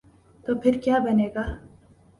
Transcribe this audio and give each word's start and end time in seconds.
تو 0.43 0.51
پھر 0.61 0.73
کیابنے 0.83 1.27
گا؟ 1.35 1.43